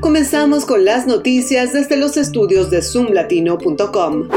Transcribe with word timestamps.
Comenzamos 0.00 0.64
con 0.64 0.84
las 0.84 1.06
noticias 1.06 1.72
desde 1.72 1.96
los 1.96 2.16
estudios 2.16 2.70
de 2.70 2.82
zoomlatino.com. 2.82 4.28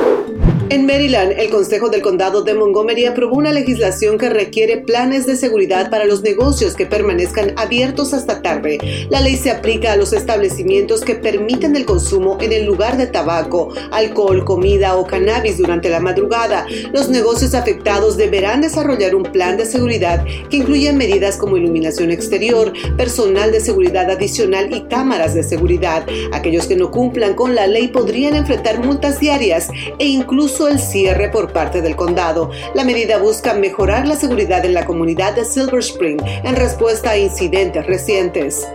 En 0.72 0.86
Maryland, 0.86 1.34
el 1.36 1.50
Consejo 1.50 1.90
del 1.90 2.04
Condado 2.04 2.44
de 2.44 2.54
Montgomery 2.54 3.08
aprobó 3.08 3.38
una 3.38 3.52
legislación 3.52 4.20
que 4.20 4.30
requiere 4.30 4.78
planes 4.78 5.26
de 5.26 5.36
seguridad 5.36 5.90
para 5.90 6.06
los 6.06 6.22
negocios 6.22 6.76
que 6.76 6.86
permanezcan 6.86 7.54
abiertos 7.58 8.14
hasta 8.14 8.44
tarde. 8.44 8.78
La 9.10 9.20
ley 9.20 9.36
se 9.36 9.50
aplica 9.50 9.94
a 9.94 9.96
los 9.96 10.14
establecimientos 10.14 11.02
que 11.02 11.16
permiten 11.16 11.76
el 11.76 11.86
consumo 11.86 12.38
en 12.40 12.54
el 12.54 12.66
lugar 12.66 12.98
de 12.98 13.08
tabaco, 13.08 13.74
alcohol, 13.90 14.46
comida 14.46 14.96
o 14.96 15.08
cannabis 15.08 15.58
durante 15.58 15.90
la 15.90 16.02
madrugada. 16.02 16.68
Los 16.94 17.10
negocios 17.10 17.56
afectados 17.56 18.16
deberán 18.16 18.62
desarrollar 18.62 19.16
un 19.16 19.24
plan 19.24 19.58
de 19.58 19.66
seguridad 19.66 20.24
que 20.52 20.58
incluya 20.58 20.94
medidas 20.94 21.38
como 21.38 21.58
iluminación 21.58 22.12
exterior, 22.12 22.74
personal 22.96 23.52
de 23.52 23.60
seguridad 23.60 24.08
adicional 24.12 24.72
y 24.72 24.82
cámaras 24.82 25.34
de 25.34 25.42
seguridad. 25.42 26.06
Aquellos 26.32 26.68
que 26.68 26.76
no 26.76 26.92
cumplan 26.92 27.34
con 27.34 27.56
la 27.56 27.66
ley 27.66 27.88
podrían 27.88 28.36
enfrentar 28.36 28.86
multas 28.86 29.20
diarias 29.20 29.70
e 29.98 30.06
incluso 30.06 30.59
el 30.68 30.80
cierre 30.80 31.30
por 31.30 31.54
parte 31.54 31.82
del 31.82 31.96
condado. 31.96 32.52
La 32.74 32.84
medida 32.84 33.18
busca 33.18 33.54
mejorar 33.54 34.08
la 34.08 34.16
seguridad 34.16 34.66
en 34.66 34.74
la 34.74 34.86
comunidad 34.86 35.34
de 35.36 35.46
Silver 35.46 35.80
Spring 35.80 36.22
en 36.44 36.56
respuesta 36.56 37.12
a 37.12 37.18
incidentes 37.18 37.86
recientes. 37.86 38.68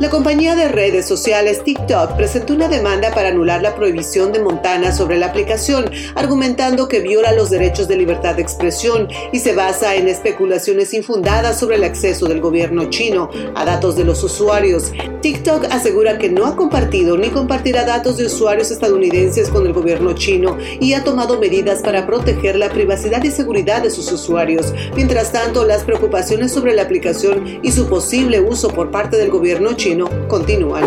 La 0.00 0.10
compañía 0.10 0.54
de 0.54 0.68
redes 0.68 1.08
sociales 1.08 1.64
TikTok 1.64 2.12
presentó 2.14 2.54
una 2.54 2.68
demanda 2.68 3.10
para 3.12 3.30
anular 3.30 3.60
la 3.62 3.74
prohibición 3.74 4.32
de 4.32 4.38
Montana 4.38 4.92
sobre 4.92 5.18
la 5.18 5.26
aplicación, 5.26 5.90
argumentando 6.14 6.86
que 6.86 7.00
viola 7.00 7.32
los 7.32 7.50
derechos 7.50 7.88
de 7.88 7.96
libertad 7.96 8.36
de 8.36 8.42
expresión 8.42 9.08
y 9.32 9.40
se 9.40 9.56
basa 9.56 9.96
en 9.96 10.06
especulaciones 10.06 10.94
infundadas 10.94 11.58
sobre 11.58 11.76
el 11.76 11.82
acceso 11.82 12.26
del 12.26 12.40
gobierno 12.40 12.88
chino 12.90 13.28
a 13.56 13.64
datos 13.64 13.96
de 13.96 14.04
los 14.04 14.22
usuarios. 14.22 14.92
TikTok 15.20 15.64
asegura 15.72 16.16
que 16.16 16.30
no 16.30 16.46
ha 16.46 16.54
compartido 16.54 17.18
ni 17.18 17.30
compartirá 17.30 17.84
datos 17.84 18.18
de 18.18 18.26
usuarios 18.26 18.70
estadounidenses 18.70 19.48
con 19.48 19.66
el 19.66 19.72
gobierno 19.72 20.12
chino 20.12 20.58
y 20.78 20.92
ha 20.92 21.02
tomado 21.02 21.40
medidas 21.40 21.82
para 21.82 22.06
proteger 22.06 22.54
la 22.54 22.70
privacidad 22.70 23.24
y 23.24 23.32
seguridad 23.32 23.82
de 23.82 23.90
sus 23.90 24.12
usuarios. 24.12 24.72
Mientras 24.94 25.32
tanto, 25.32 25.64
las 25.64 25.82
preocupaciones 25.82 26.52
sobre 26.52 26.72
la 26.72 26.82
aplicación 26.82 27.58
y 27.64 27.72
su 27.72 27.88
posible 27.88 28.40
uso 28.40 28.68
por 28.68 28.92
parte 28.92 29.16
del 29.16 29.30
gobierno 29.30 29.72
chino 29.72 29.87
continúan. 30.28 30.84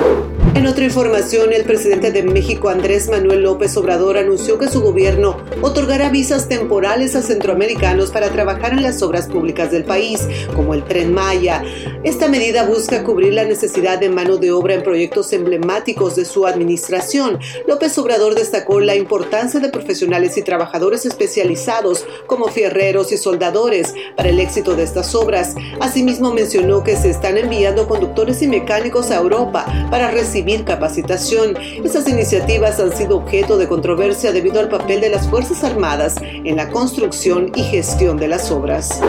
En 0.53 0.67
otra 0.67 0.83
información, 0.83 1.53
el 1.53 1.63
presidente 1.63 2.11
de 2.11 2.23
México, 2.23 2.69
Andrés 2.69 3.09
Manuel 3.09 3.41
López 3.41 3.75
Obrador, 3.77 4.17
anunció 4.17 4.59
que 4.59 4.67
su 4.67 4.81
gobierno 4.81 5.37
otorgará 5.61 6.09
visas 6.09 6.49
temporales 6.49 7.15
a 7.15 7.21
centroamericanos 7.21 8.11
para 8.11 8.29
trabajar 8.29 8.73
en 8.73 8.83
las 8.83 9.01
obras 9.01 9.27
públicas 9.27 9.71
del 9.71 9.85
país, 9.85 10.27
como 10.55 10.73
el 10.73 10.83
tren 10.83 11.13
Maya. 11.13 11.63
Esta 12.03 12.27
medida 12.27 12.65
busca 12.65 13.03
cubrir 13.03 13.33
la 13.33 13.45
necesidad 13.45 13.99
de 13.99 14.09
mano 14.09 14.37
de 14.37 14.51
obra 14.51 14.73
en 14.73 14.83
proyectos 14.83 15.31
emblemáticos 15.31 16.15
de 16.15 16.25
su 16.25 16.45
administración. 16.45 17.39
López 17.65 17.97
Obrador 17.97 18.35
destacó 18.35 18.81
la 18.81 18.95
importancia 18.95 19.59
de 19.59 19.69
profesionales 19.69 20.37
y 20.37 20.41
trabajadores 20.41 21.05
especializados 21.05 22.05
como 22.27 22.49
fierreros 22.49 23.11
y 23.11 23.17
soldadores 23.17 23.93
para 24.17 24.29
el 24.29 24.39
éxito 24.39 24.75
de 24.75 24.83
estas 24.83 25.15
obras. 25.15 25.55
Asimismo, 25.79 26.33
mencionó 26.33 26.83
que 26.83 26.97
se 26.97 27.09
están 27.09 27.37
enviando 27.37 27.87
conductores 27.87 28.41
y 28.41 28.47
mecánicos 28.47 28.90
a 28.91 29.15
Europa 29.15 29.65
para 29.89 30.11
recibir 30.11 30.65
capacitación. 30.65 31.55
Estas 31.83 32.09
iniciativas 32.09 32.77
han 32.79 32.95
sido 32.95 33.17
objeto 33.17 33.57
de 33.57 33.67
controversia 33.67 34.33
debido 34.33 34.59
al 34.59 34.67
papel 34.67 34.99
de 34.99 35.09
las 35.09 35.27
Fuerzas 35.29 35.63
Armadas 35.63 36.15
en 36.21 36.57
la 36.57 36.69
construcción 36.69 37.51
y 37.55 37.63
gestión 37.63 38.17
de 38.17 38.27
las 38.27 38.51
obras. 38.51 39.01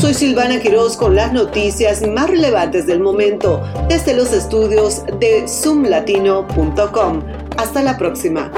Soy 0.00 0.14
Silvana 0.14 0.60
Quiroz 0.60 0.96
con 0.96 1.14
las 1.14 1.32
noticias 1.32 2.06
más 2.06 2.28
relevantes 2.28 2.86
del 2.86 3.00
momento 3.00 3.62
desde 3.88 4.14
los 4.14 4.32
estudios 4.32 5.04
de 5.20 5.46
zoomlatino.com. 5.46 7.22
Hasta 7.56 7.82
la 7.82 7.96
próxima. 7.96 8.50